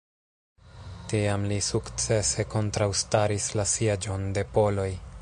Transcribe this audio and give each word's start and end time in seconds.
Tiam 1.11 1.45
li 1.51 1.59
sukcese 1.67 2.47
kontraŭstaris 2.57 3.53
la 3.61 3.71
sieĝon 3.77 4.27
de 4.41 4.49
poloj. 4.59 4.93